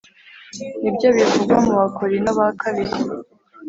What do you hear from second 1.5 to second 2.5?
mubakorinto